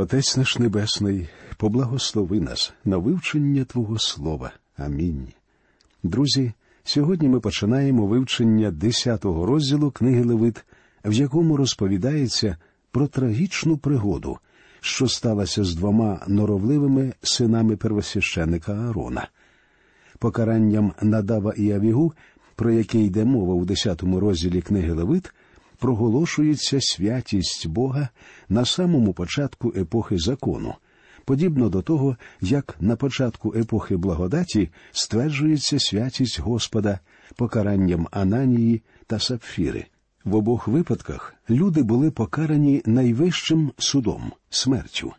[0.00, 4.52] Отець наш Небесний, поблагослови нас на вивчення Твого Слова.
[4.76, 5.28] Амінь.
[6.02, 6.52] Друзі,
[6.84, 10.64] сьогодні ми починаємо вивчення 10-го розділу книги Левит,
[11.04, 12.56] в якому розповідається
[12.90, 14.38] про трагічну пригоду,
[14.80, 19.28] що сталася з двома норовливими синами первосвященника Аарона.
[20.18, 22.12] Покаранням Надава і Авігу,
[22.54, 25.32] про яке йде мова у 10-му розділі книги Левит,
[25.80, 28.08] проголошується святість Бога
[28.48, 30.74] на самому початку епохи закону,
[31.24, 36.98] подібно до того, як на початку епохи благодаті стверджується святість Господа
[37.36, 39.86] покаранням Ананії та Сапфіри.
[40.24, 45.12] В обох випадках люди були покарані найвищим судом смертю.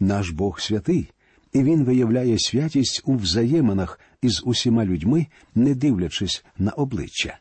[0.00, 1.10] Наш Бог святий,
[1.52, 7.38] і Він виявляє святість у взаєминах із усіма людьми, не дивлячись на обличчя.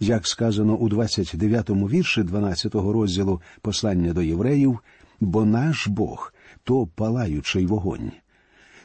[0.00, 4.78] Як сказано у 29-му вірші 12-го розділу послання до євреїв,
[5.20, 6.32] бо наш Бог
[6.64, 8.12] то палаючий вогонь.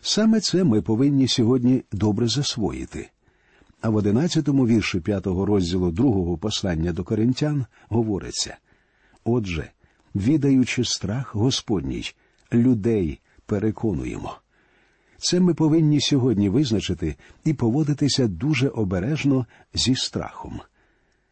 [0.02, 3.10] Саме це ми повинні сьогодні добре засвоїти.
[3.82, 8.58] А в 11-му вірші 5-го розділу другого послання до коринтян говориться
[9.24, 9.72] Отже,
[10.16, 12.12] відаючи страх Господній,
[12.54, 14.36] людей переконуємо.
[15.18, 20.62] Це ми повинні сьогодні визначити і поводитися дуже обережно зі страхом.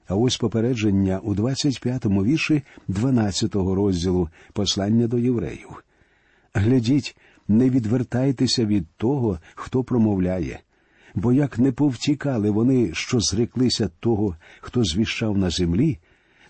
[0.08, 5.84] А ось попередження у 25-му вірші 12-го розділу послання до євреїв.
[6.54, 7.16] Глядіть,
[7.48, 10.60] не відвертайтеся від того, хто промовляє,
[11.16, 15.98] бо як не повтікали вони, що зреклися того, хто звіщав на землі,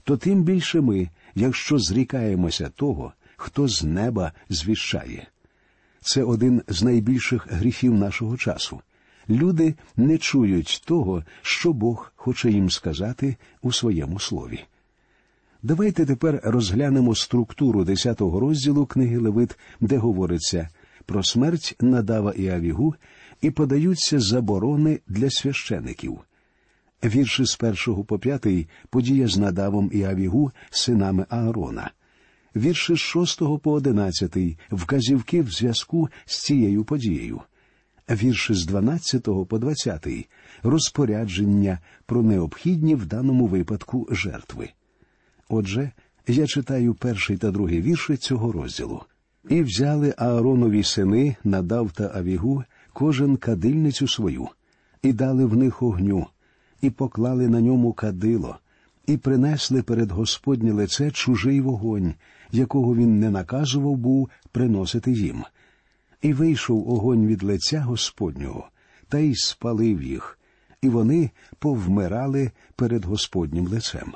[0.04, 5.28] то тим більше ми, якщо зрікаємося того, хто з неба звіщає.
[6.02, 8.82] Це один з найбільших гріхів нашого часу.
[9.30, 14.60] Люди не чують того, що Бог хоче їм сказати у своєму слові.
[15.64, 20.70] Давайте тепер розглянемо структуру 10-го розділу книги Левит, де говориться
[21.06, 22.96] про смерть Надава і Авігу,
[23.42, 26.20] і подаються заборони для священиків.
[27.04, 31.92] Вірші з першого по п'ятий подія з Надавом і Авігу, синами Аарона.
[32.56, 37.42] Вірші з шостого по одинадцятий вказівки в зв'язку з цією подією.
[38.10, 40.08] Вірші з 12 по 20
[40.64, 44.70] розпорядження про необхідні в даному випадку жертви.
[45.50, 45.92] Отже,
[46.28, 49.02] я читаю перший та другий вірші цього розділу.
[49.50, 52.64] І взяли Ааронові сини, надав та авігу,
[52.94, 54.48] кожен кадильницю свою,
[55.02, 56.28] і дали в них огню,
[56.82, 58.58] і поклали на ньому кадило,
[59.08, 62.14] і принесли перед Господнє лице чужий вогонь,
[62.52, 65.44] якого він не наказував був приносити їм.
[66.24, 68.70] І вийшов огонь від лиця Господнього,
[69.10, 70.40] та й спалив їх,
[70.82, 71.30] і вони
[71.60, 74.14] повмирали перед Господнім лицем.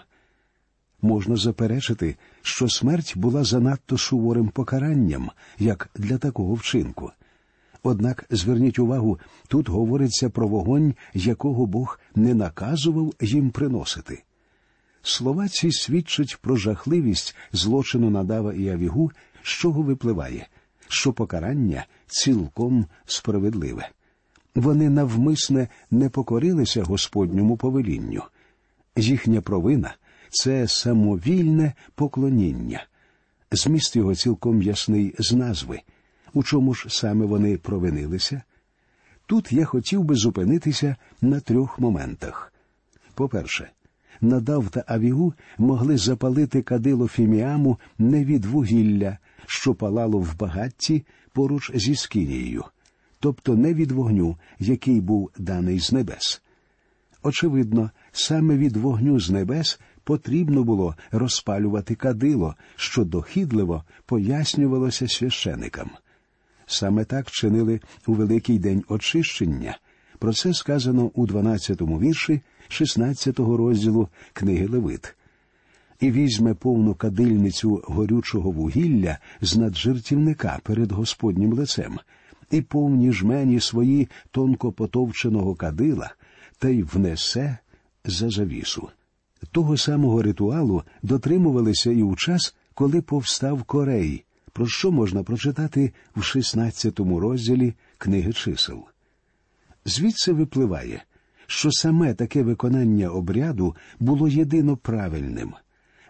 [1.02, 7.12] Можна заперечити, що смерть була занадто суворим покаранням, як для такого вчинку.
[7.84, 14.24] Однак зверніть увагу, тут говориться про вогонь, якого Бог не наказував їм приносити.
[15.02, 19.12] Слова ці свідчать про жахливість злочину надава і авігу,
[19.44, 20.48] з чого випливає,
[20.88, 23.90] що покарання цілком справедливе.
[24.56, 28.24] Вони навмисне не покорилися Господньому повелінню.
[28.96, 29.96] Їхня провина
[30.30, 32.86] це самовільне поклоніння.
[33.52, 35.80] Зміст його цілком ясний з назви.
[36.34, 38.42] У чому ж саме вони провинилися?
[39.26, 42.54] Тут я хотів би зупинитися на трьох моментах.
[43.14, 43.70] По-перше,
[44.22, 51.72] надав та авігу могли запалити кадило фіміаму не від вугілля, що палало в багатті поруч
[51.76, 52.64] зі скінією,
[53.20, 56.42] тобто не від вогню, який був даний з небес.
[57.24, 65.90] Очевидно, саме від вогню з небес потрібно було розпалювати кадило, що дохідливо пояснювалося священикам.
[66.66, 69.78] Саме так чинили у Великий день очищення.
[70.20, 75.17] Про це сказано у 12-му вірші 16-го розділу книги Левит.
[76.00, 82.00] І візьме повну кадильницю горючого вугілля з наджертівника перед Господнім лицем,
[82.52, 86.12] і повні жмені свої тонко потовченого кадила,
[86.60, 87.58] та й внесе
[88.06, 88.90] за завісу.
[89.52, 96.20] Того самого ритуалу дотримувалися і у час, коли повстав Корей, про що можна прочитати в
[96.20, 98.84] 16-му розділі книги чисел.
[99.86, 101.04] Звідси випливає,
[101.48, 105.54] що саме таке виконання обряду було єдино правильним,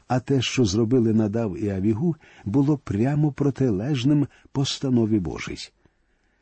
[0.08, 2.16] а те, що зробили надав і Авігу,
[2.46, 5.58] було прямо протилежним постанові Божій.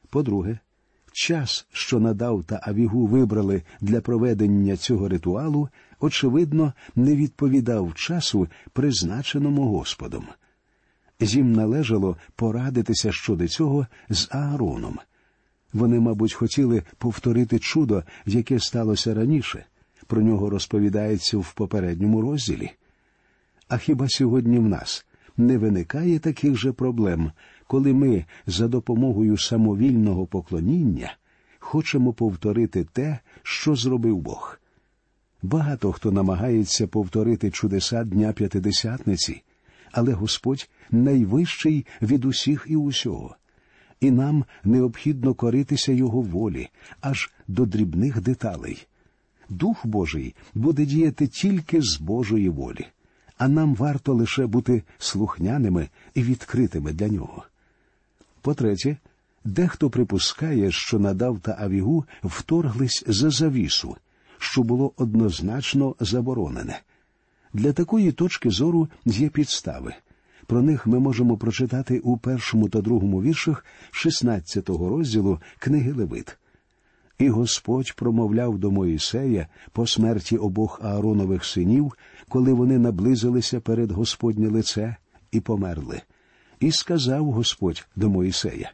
[0.10, 0.60] По-друге,
[1.12, 5.70] час, що надав та Авігу вибрали для проведення цього ритуалу,
[6.00, 10.26] очевидно, не відповідав часу, призначеному Господом.
[11.20, 15.00] їм належало порадитися щодо цього з Аароном.
[15.74, 19.66] Вони, мабуть, хотіли повторити чудо, яке сталося раніше.
[20.08, 22.72] Про нього розповідається в попередньому розділі.
[23.68, 25.06] А хіба сьогодні в нас
[25.38, 27.32] не виникає таких же проблем,
[27.68, 31.18] коли ми за допомогою самовільного поклоніння
[31.60, 34.60] хочемо повторити те, що зробив Бог?
[35.42, 39.44] Багато хто намагається повторити чудеса Дня П'ятидесятниці,
[39.92, 43.36] але Господь найвищий від усіх і усього,
[44.00, 46.70] і нам необхідно коритися Його волі
[47.02, 48.88] аж до дрібних деталей.
[49.50, 52.86] Дух Божий буде діяти тільки з Божої волі,
[53.38, 57.44] а нам варто лише бути слухняними і відкритими для нього.
[58.42, 58.98] По-третє,
[59.44, 63.96] дехто припускає, що надав та авігу вторглись за завісу,
[64.38, 66.82] що було однозначно заборонене.
[67.54, 69.94] Для такої точки зору є підстави.
[70.48, 76.38] Про них ми можемо прочитати у першому та другому віршах 16-го розділу книги Левит.
[77.18, 81.94] І Господь промовляв до Моїсея по смерті обох Ааронових синів,
[82.30, 84.96] коли вони наблизилися перед Господнє лице
[85.32, 86.02] і померли.
[86.60, 88.72] І сказав Господь до Моїсея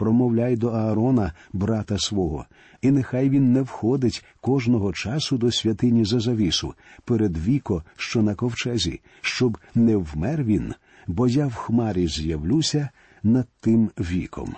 [0.00, 2.46] промовляй до Аарона, брата свого,
[2.82, 6.74] і нехай він не входить кожного часу до святині за завісу,
[7.04, 10.74] перед віко, що на ковчезі, щоб не вмер він,
[11.06, 12.88] бо я в хмарі з'явлюся
[13.22, 14.54] над тим віком.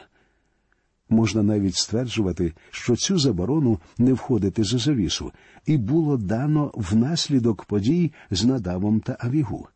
[1.13, 5.33] Можна навіть стверджувати, що цю заборону не входити за завісу,
[5.67, 9.69] і було дано внаслідок подій з надавом та авігу.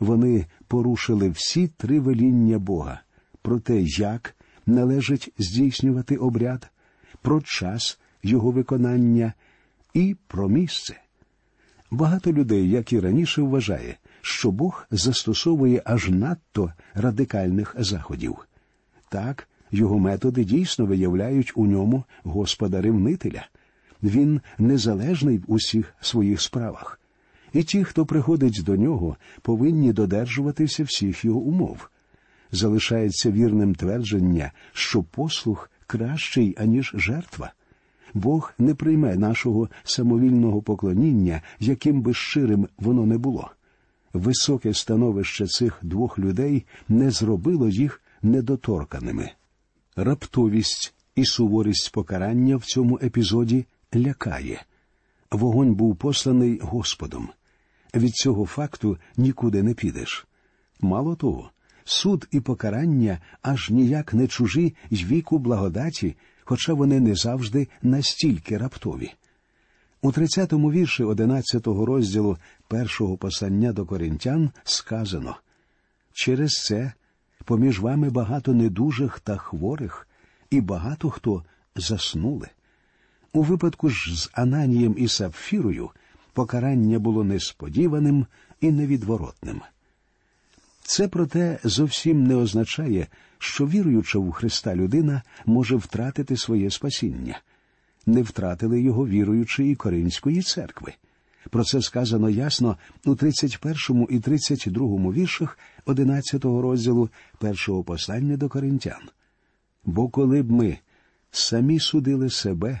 [0.00, 3.00] Вони порушили всі три веління Бога
[3.42, 4.36] про те, як
[4.66, 6.70] належить здійснювати обряд,
[7.22, 9.32] про час його виконання
[9.92, 11.00] і про місце.
[11.90, 18.36] Багато людей, як і раніше, вважає, що Бог застосовує аж надто радикальних заходів.
[19.08, 23.46] Так, його методи дійсно виявляють у ньому Господа ревнителя.
[24.02, 27.00] Він незалежний в усіх своїх справах.
[27.52, 31.90] І ті, хто приходить до нього, повинні додержуватися всіх його умов.
[32.52, 37.52] Залишається вірним твердження, що послух кращий, аніж жертва.
[38.14, 43.50] Бог не прийме нашого самовільного поклоніння, яким би щирим воно не було.
[44.12, 49.30] Високе становище цих двох людей не зробило їх недоторканими.
[49.96, 54.64] Раптовість і суворість покарання в цьому епізоді лякає.
[55.30, 57.28] Вогонь був посланий Господом.
[57.94, 60.26] Від цього факту нікуди не підеш.
[60.80, 61.50] Мало того,
[61.84, 68.58] суд і покарання аж ніяк не чужі й віку благодаті, хоча вони не завжди настільки
[68.58, 69.12] раптові.
[70.02, 72.38] У 30-му вірші 11-го розділу
[72.68, 75.36] першого послання до коринтян сказано
[76.12, 76.92] через це
[77.44, 80.08] поміж вами багато недужих та хворих,
[80.50, 81.44] і багато хто
[81.76, 82.48] заснули.
[83.32, 85.90] У випадку ж з Ананієм і Сапфірою
[86.32, 88.26] покарання було несподіваним
[88.60, 89.60] і невідворотним.
[90.82, 93.06] Це, проте, зовсім не означає,
[93.38, 97.40] що віруюча в Христа людина може втратити своє спасіння.
[98.06, 100.92] Не втратили його віруючи і Коринської церкви.
[101.50, 107.08] Про це сказано ясно у 31 і 32 віршах 11 розділу
[107.38, 109.02] першого послання до коринтян.
[109.84, 110.78] Бо коли б ми
[111.30, 112.80] самі судили себе,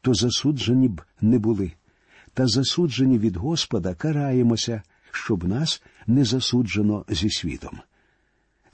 [0.00, 1.72] то засуджені б не були,
[2.34, 7.78] та засуджені від Господа караємося, щоб нас не засуджено зі світом.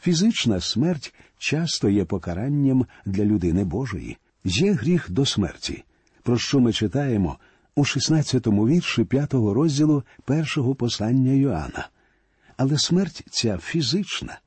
[0.01, 5.85] Фізична смерть часто є покаранням для людини Божої, є гріх до смерті,
[6.23, 7.39] про що ми читаємо
[7.75, 11.89] у 16-му вірші 5-го розділу першого послання Йоанна.
[12.57, 14.39] Але смерть ця фізична.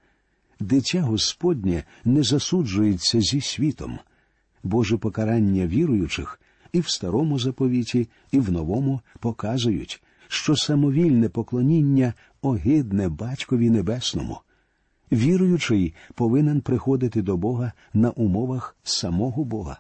[0.60, 4.00] Дитя Господнє не засуджується зі світом.
[4.64, 6.40] Боже покарання віруючих
[6.72, 14.40] і в старому заповіті, і в новому показують, що самовільне поклоніння огидне батькові небесному.
[15.12, 19.80] Віруючий повинен приходити до Бога на умовах самого Бога.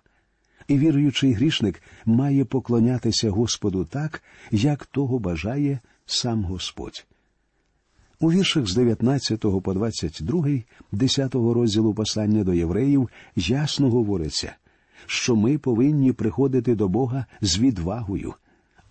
[0.67, 7.05] І віруючий грішник має поклонятися Господу так, як того бажає сам Господь.
[8.19, 10.47] У віршах з 19 по 22,
[10.91, 14.55] 10 розділу послання до євреїв ясно говориться,
[15.05, 18.33] що ми повинні приходити до Бога з відвагою,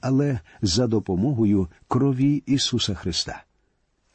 [0.00, 3.44] але за допомогою крові Ісуса Христа.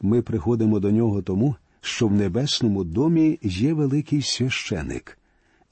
[0.02, 5.18] Ми приходимо до нього тому, що в небесному домі є великий священик,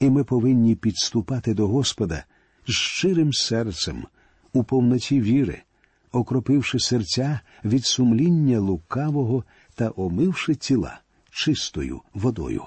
[0.00, 2.24] і ми повинні підступати до Господа
[2.66, 4.04] з щирим серцем,
[4.52, 5.62] у повноті віри,
[6.12, 11.00] окропивши серця від сумління лукавого та омивши тіла
[11.30, 12.64] чистою водою.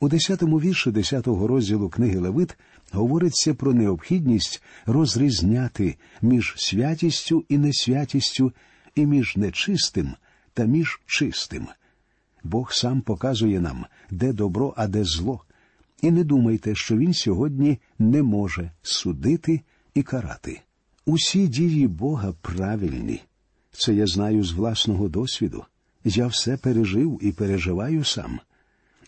[0.00, 2.58] У десятому вірші десятого розділу книги Левит
[2.92, 8.52] говориться про необхідність розрізняти між святістю і несвятістю,
[8.94, 10.14] і між нечистим
[10.54, 11.66] та між чистим.
[12.44, 15.44] Бог сам показує нам, де добро, а де зло.
[16.02, 19.60] І не думайте, що він сьогодні не може судити
[19.94, 20.60] і карати.
[21.12, 23.20] Усі дії Бога правильні.
[23.72, 25.64] Це я знаю з власного досвіду.
[26.04, 28.40] Я все пережив і переживаю сам.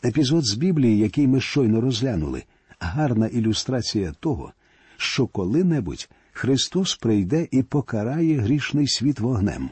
[0.05, 2.45] Епізод з Біблії, який ми щойно розглянули,
[2.79, 4.53] гарна ілюстрація того,
[4.97, 9.71] що коли-небудь Христос прийде і покарає грішний світ вогнем.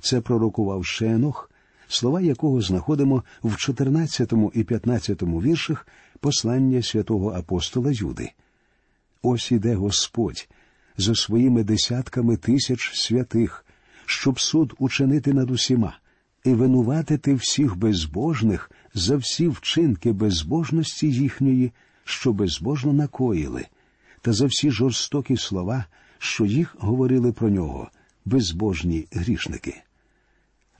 [0.00, 1.50] Це пророкував Шенох,
[1.88, 5.86] слова якого знаходимо в 14 і 15 віршах
[6.20, 8.30] послання святого апостола Юди.
[9.22, 10.48] Ось іде Господь
[10.96, 13.66] за своїми десятками тисяч святих,
[14.06, 15.98] щоб суд учинити над усіма
[16.44, 21.72] і винуватити всіх безбожних за всі вчинки безбожності їхньої,
[22.04, 23.66] що безбожно накоїли,
[24.20, 25.84] та за всі жорстокі слова,
[26.18, 27.90] що їх говорили про нього,
[28.24, 29.82] безбожні грішники.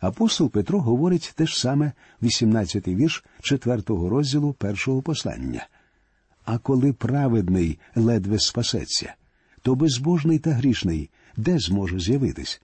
[0.00, 1.92] Апостол Петро говорить те ж саме,
[2.22, 5.66] 18-й вірш 4-го розділу першого послання.
[6.44, 9.14] А коли праведний ледве спасеться,
[9.62, 12.62] то безбожний та грішний де зможе з'явитись?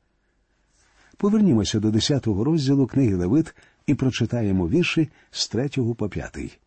[1.16, 3.54] Повернімося до 10-го розділу книги Левит
[3.86, 6.58] і прочитаємо вірші з 3 по 5.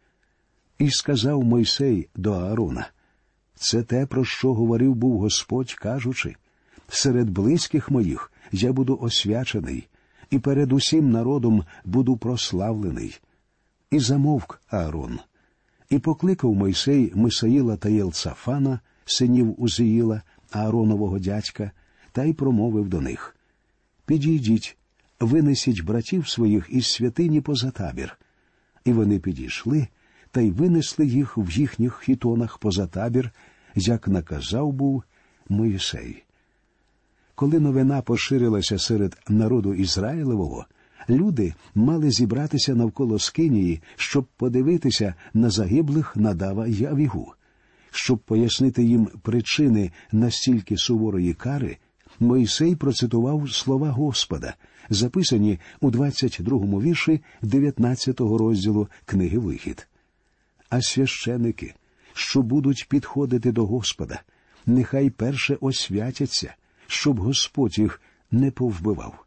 [0.79, 2.89] І сказав Мойсей до Аарона,
[3.55, 6.35] це те, про що говорив був Господь, кажучи,
[6.89, 9.87] серед близьких моїх я буду освячений,
[10.29, 13.19] і перед усім народом буду прославлений.
[13.91, 15.19] І замовк Аарон,
[15.89, 21.71] і покликав Мойсей Мисаїла та Єлцафана, синів Узиїла, Ааронового дядька,
[22.11, 23.35] та й промовив до них
[24.05, 24.77] Підійдіть,
[25.19, 28.17] винесіть братів своїх із святині поза табір.
[28.85, 29.87] І вони підійшли
[30.31, 33.31] та й винесли їх в їхніх хітонах поза табір,
[33.75, 35.03] як наказав був
[35.49, 36.23] Моїсей.
[37.35, 40.65] Коли новина поширилася серед народу Ізраїлевого,
[41.09, 47.33] люди мали зібратися навколо Скинії, щоб подивитися на загиблих надава й Авігу.
[47.91, 51.77] Щоб пояснити їм причини настільки суворої кари,
[52.19, 54.55] Мойсей процитував слова Господа,
[54.89, 59.87] записані у 22-му вірші 19-го розділу книги Вихід.
[60.69, 61.73] А священики,
[62.13, 64.21] що будуть підходити до Господа,
[64.65, 66.53] нехай перше освятяться,
[66.87, 69.25] щоб Господь їх не повбивав.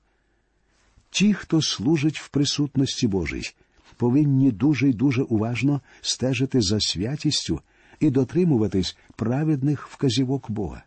[1.10, 3.54] Ті, хто служить в присутності Божій,
[3.96, 7.60] повинні дуже й дуже уважно стежити за святістю
[8.00, 10.82] і дотримуватись праведних вказівок Бога.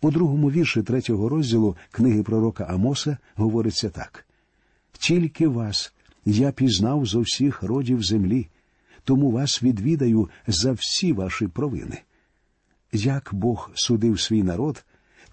[0.00, 4.26] У другому вірші третього розділу книги пророка Амоса говориться так:
[4.92, 5.92] Тільки вас
[6.24, 8.48] я пізнав зо всіх родів землі,
[9.04, 12.02] тому вас відвідаю за всі ваші провини.
[12.92, 14.84] Як Бог судив свій народ,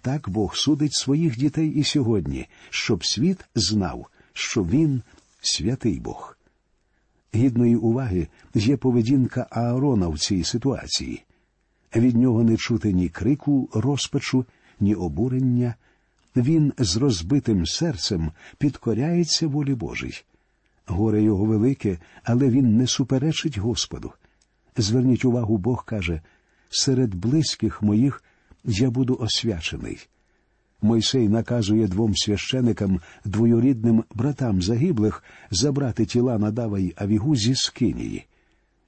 [0.01, 5.01] так Бог судить своїх дітей і сьогодні, щоб світ знав, що Він
[5.41, 6.37] святий Бог.
[7.35, 11.23] Гідної уваги є поведінка Аарона в цій ситуації.
[11.95, 14.45] Від нього не чути ні крику, розпачу,
[14.79, 15.75] ні обурення.
[16.35, 20.23] Він з розбитим серцем підкоряється волі Божій.
[20.85, 24.11] Горе його велике, але він не суперечить Господу.
[24.77, 26.21] Зверніть увагу, Бог каже
[26.69, 28.23] серед близьких моїх
[28.63, 30.07] я буду освячений.
[30.81, 38.25] Мойсей наказує двом священикам, двоюрідним братам загиблих, забрати тіла Надава й Авігу зі скинії.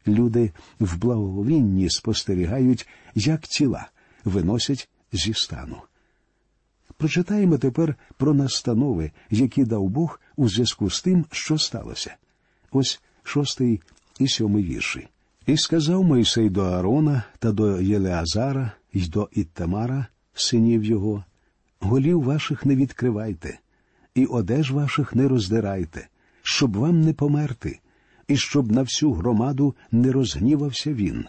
[0.08, 3.90] Люди в благовінні спостерігають, як тіла
[4.26, 5.78] виносять зі стану.
[6.98, 12.16] Прочитаємо тепер про настанови, які дав Бог у зв'язку з тим, що сталося.
[12.72, 13.82] Ось шостий
[14.20, 15.08] і сьомий вірші.
[15.46, 21.24] І сказав Мойсей до Аарона та до Єлеазара й до Іттамара, синів його,
[21.84, 23.60] голів ваших не відкривайте,
[24.16, 26.08] і одеж ваших не роздирайте,
[26.42, 27.80] щоб вам не померти,
[28.28, 31.26] і щоб на всю громаду не розгнівався він.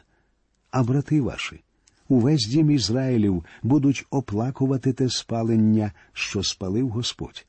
[0.71, 1.61] А брати ваші,
[2.09, 7.47] увесь дім Ізраїлів будуть оплакувати те спалення, що спалив Господь.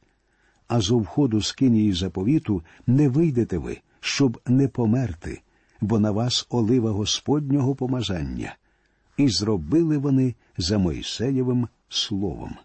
[0.68, 5.42] А зо входу з кинії заповіту не вийдете ви, щоб не померти,
[5.82, 8.56] бо на вас олива Господнього помазання.
[9.18, 12.56] І зробили вони за Мойсеєвим словом.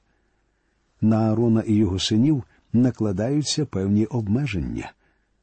[1.01, 4.93] На Аарона і його синів накладаються певні обмеження.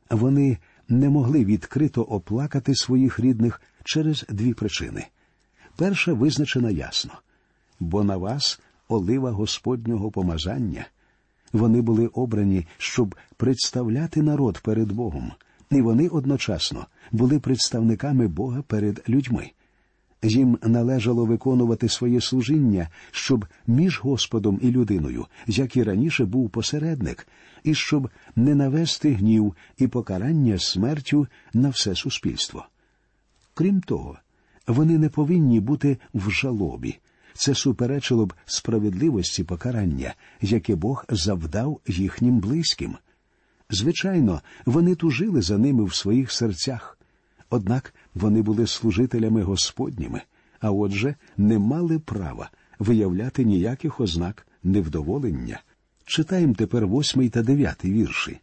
[0.10, 0.58] Вони
[0.90, 5.08] не могли відкрито оплакати своїх рідних через дві причини.
[5.76, 7.12] Перша визначена ясно
[7.80, 10.86] бо на вас олива Господнього помазання.
[11.54, 15.32] Вони були обрані, щоб представляти народ перед Богом,
[15.72, 19.52] і вони одночасно були представниками Бога перед людьми.
[20.24, 27.28] Їм належало виконувати своє служіння, щоб між Господом і людиною, як і раніше був посередник,
[27.64, 32.66] і щоб не навести гнів і покарання смертю на все суспільство.
[33.54, 34.18] Крім того,
[34.68, 37.00] вони не повинні бути в жалобі.
[37.34, 42.96] Це суперечило б справедливості покарання, яке Бог завдав їхнім близьким.
[43.70, 46.98] Звичайно, вони тужили за ними в своїх серцях,
[47.50, 50.22] однак вони були служителями Господніми,
[50.60, 55.62] а отже, не мали права виявляти ніяких ознак невдоволення.
[56.06, 58.40] Читаємо тепер восьмий та дев'ятий вірші.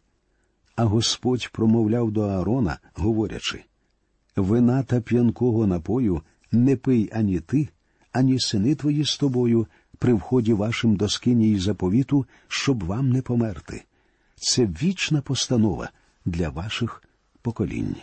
[0.75, 3.63] А Господь промовляв до Аарона, говорячи
[4.35, 7.69] Вина та п'янкого напою не пий ані ти,
[8.11, 9.67] ані сини твої з тобою
[9.97, 13.83] при вході вашим до скині й заповіту, щоб вам не померти.
[14.35, 15.89] Це вічна постанова
[16.25, 17.03] для ваших
[17.41, 17.95] поколінь.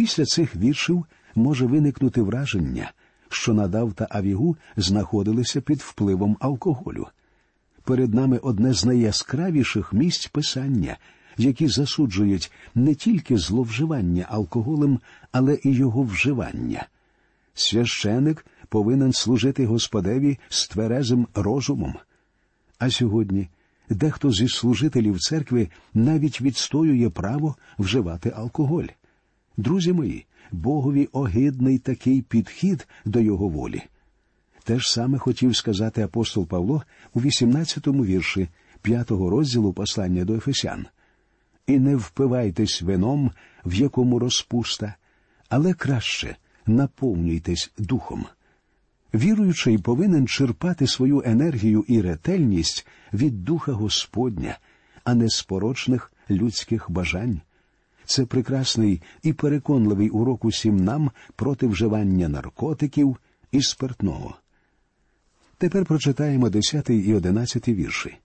[0.00, 1.04] Після цих віршів
[1.34, 2.92] може виникнути враження,
[3.28, 7.06] що Надав та Авігу знаходилися під впливом алкоголю.
[7.84, 10.96] Перед нами одне з найяскравіших місць писання,
[11.36, 15.00] які засуджують не тільки зловживання алкоголем,
[15.32, 16.86] але і його вживання.
[17.54, 21.94] Священик повинен служити Господеві з тверезим розумом.
[22.78, 23.48] А сьогодні
[23.90, 28.86] дехто зі служителів церкви навіть відстоює право вживати алкоголь.
[29.60, 33.82] Друзі мої, Богові огидний такий підхід до його волі.
[34.64, 36.82] Те ж саме хотів сказати апостол Павло
[37.14, 38.48] у 18-му вірші
[38.84, 40.86] 5-го розділу послання до Ефесян.
[41.66, 43.30] І не впивайтесь вином,
[43.64, 44.94] в якому розпуста,
[45.48, 46.36] але краще
[46.66, 48.26] наповнюйтесь духом.
[49.14, 54.58] Віруючий повинен черпати свою енергію і ретельність від Духа Господня,
[55.04, 57.40] а не з порочних людських бажань.
[58.10, 63.16] Це прекрасний і переконливий урок усім нам проти вживання наркотиків
[63.52, 64.36] і спиртного.
[65.58, 68.16] Тепер прочитаємо 10 і 11 вірші.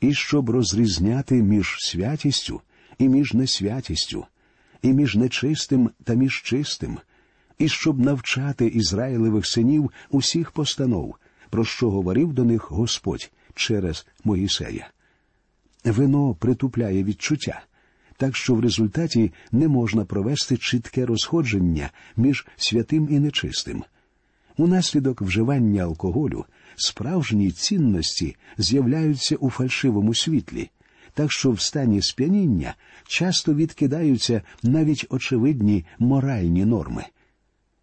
[0.00, 2.60] І щоб розрізняти між святістю
[2.98, 4.26] і між несвятістю,
[4.82, 6.98] і між нечистим та між чистим,
[7.58, 11.16] і щоб навчати Ізраїлевих синів усіх постанов,
[11.50, 14.90] про що говорив до них Господь через Моїсея.
[15.84, 17.62] Вино притупляє відчуття,
[18.24, 23.84] так що в результаті не можна провести чітке розходження між святим і нечистим.
[24.56, 26.44] Унаслідок вживання алкоголю
[26.76, 30.70] справжні цінності з'являються у фальшивому світлі,
[31.14, 32.74] так що в стані сп'яніння
[33.06, 37.04] часто відкидаються навіть очевидні моральні норми.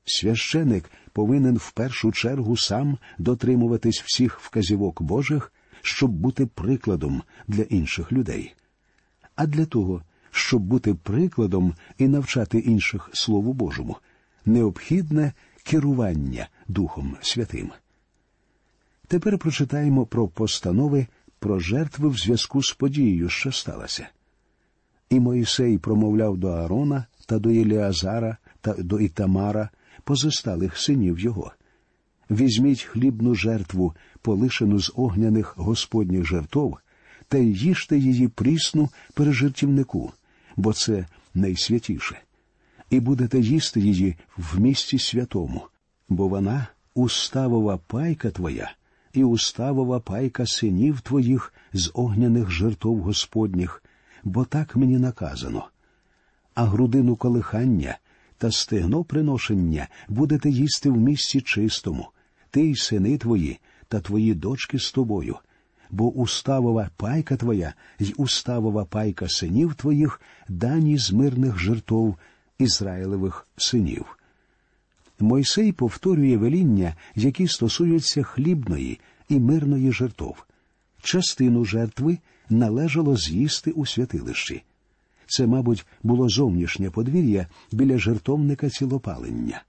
[0.06, 8.12] Священик повинен в першу чергу сам дотримуватись всіх вказівок Божих, щоб бути прикладом для інших
[8.12, 8.54] людей.
[9.36, 13.98] А для того, щоб бути прикладом і навчати інших Слову Божому,
[14.46, 17.72] необхідне керування Духом Святим.
[19.08, 21.08] Тепер прочитаємо про постанови
[21.40, 24.08] про жертви в зв'язку з подією, що сталося.
[25.10, 29.70] І Моїсей промовляв до Аарона та до Єліазара та до Ітамара,
[30.04, 31.52] позосталих синів його.
[32.32, 36.78] Візьміть хлібну жертву, полишену з огняних господніх жертов,
[37.28, 40.12] та їжте її прісну пережертівнику,
[40.58, 42.22] бо це найсвятіше,
[42.90, 45.62] і будете їсти її в місті святому,
[46.10, 48.72] бо вона уставова пайка твоя
[49.14, 53.84] і уставова пайка синів твоїх з огняних жертов Господніх,
[54.24, 55.68] бо так мені наказано.
[56.54, 57.98] А грудину колихання
[58.38, 62.08] та стегно приношення будете їсти в місці чистому,
[62.52, 65.38] ти й сини твої та твої дочки з тобою,
[65.92, 72.16] бо уставова пайка твоя й уставова пайка синів твоїх дані з мирних жертов
[72.60, 74.18] Ізраїлевих синів.
[75.20, 79.00] Мойсей повторює веління, які стосуються хлібної
[79.30, 80.44] і мирної жертов.
[81.02, 82.18] Частину жертви
[82.50, 84.64] належало з'їсти у святилищі.
[85.28, 89.64] Це, мабуть, було зовнішнє подвір'я біля жертовника цілопалення.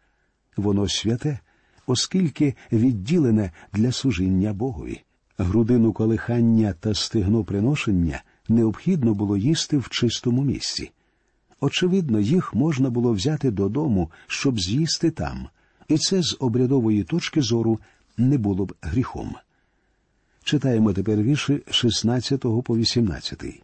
[0.56, 1.38] Воно святе,
[1.86, 5.02] оскільки відділене для служіння Богові.
[5.38, 10.90] Грудину колихання та стегно приношення необхідно було їсти в чистому місці.
[11.60, 15.48] Очевидно, їх можна було взяти додому, щоб з'їсти там,
[15.88, 17.78] і це з обрядової точки зору
[18.16, 19.34] не було б гріхом.
[20.44, 23.62] Читаємо тепер вірші 16 по 18.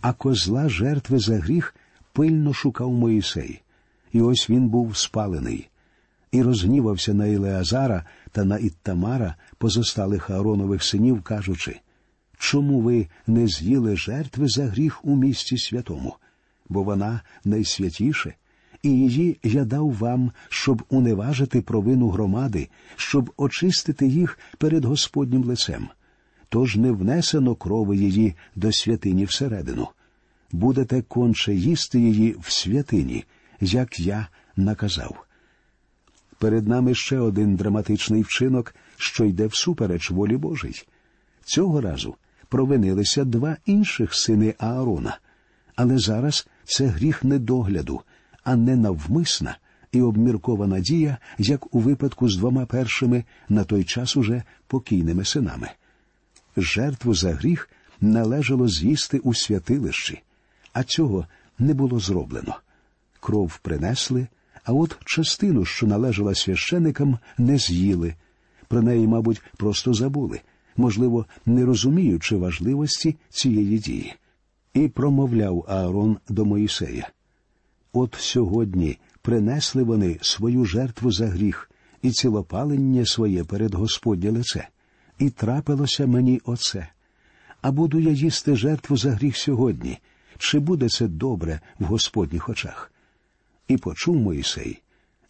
[0.00, 1.74] А козла жертви за гріх
[2.12, 3.62] пильно шукав Моїсей,
[4.12, 5.68] і ось він був спалений,
[6.32, 11.80] і розгнівався на Ілеазара та на Іттамара, позосталих Ааронових синів, кажучи
[12.38, 16.16] Чому ви не з'їли жертви за гріх у місті святому?
[16.68, 18.34] бо вона найсвятіше,
[18.82, 25.88] і її я дав вам, щоб уневажити провину громади, щоб очистити їх перед Господнім лицем.
[26.48, 29.88] Тож не внесено крови її до святині всередину.
[30.52, 33.24] Будете конче їсти її в святині,
[33.60, 35.27] як я наказав.
[36.38, 40.82] Перед нами ще один драматичний вчинок, що йде всупереч волі Божій.
[41.44, 42.14] Цього разу
[42.48, 45.18] провинилися два інших сини Аарона,
[45.76, 48.00] але зараз це гріх недогляду,
[48.44, 49.58] а не навмисна
[49.92, 55.68] і обміркована дія, як у випадку з двома першими на той час уже покійними синами.
[56.56, 57.70] Жертву за гріх
[58.00, 60.22] належало з'їсти у святилищі,
[60.72, 61.26] а цього
[61.58, 62.56] не було зроблено.
[63.20, 64.28] Кров принесли,
[64.68, 68.14] а от частину, що належала священикам, не з'їли.
[68.68, 70.40] Про неї, мабуть, просто забули,
[70.76, 74.14] можливо, не розуміючи важливості цієї дії.
[74.74, 77.10] І промовляв Аарон до Моїсея.
[77.92, 81.70] От сьогодні принесли вони свою жертву за гріх
[82.02, 84.68] і цілопалення своє перед Господнє лице,
[85.18, 86.88] і трапилося мені оце.
[87.62, 89.98] А буду я їсти жертву за гріх сьогодні,
[90.38, 92.92] чи буде це добре в Господніх очах?
[93.68, 94.82] І почув Моїсей,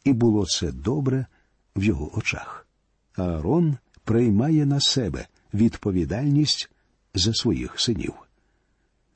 [0.04, 1.26] і було це добре
[1.76, 2.66] в його очах.
[3.16, 6.70] Аарон приймає на себе відповідальність
[7.14, 8.12] за своїх синів.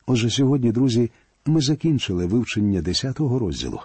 [0.06, 1.10] Отже, сьогодні, друзі,
[1.46, 3.80] ми закінчили вивчення 10-го розділу.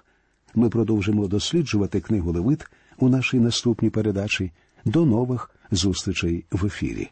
[0.56, 4.52] Ми продовжимо досліджувати книгу Левит у нашій наступній передачі.
[4.86, 7.10] До нових зустрічей в ефірі.